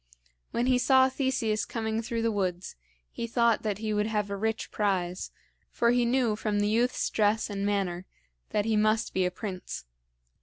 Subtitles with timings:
[0.49, 2.75] When he saw Theseus coming through the woods,
[3.11, 5.29] he thought that he would have a rich prize,
[5.69, 8.07] for he knew from the youth's dress and manner
[8.49, 9.85] that he must be a prince.